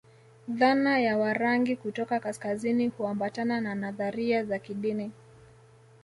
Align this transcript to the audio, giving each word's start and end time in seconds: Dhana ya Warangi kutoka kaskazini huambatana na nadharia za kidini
Dhana 0.47 0.99
ya 0.99 1.17
Warangi 1.17 1.75
kutoka 1.75 2.19
kaskazini 2.19 2.87
huambatana 2.87 3.61
na 3.61 3.75
nadharia 3.75 4.43
za 4.45 4.59
kidini 4.59 5.11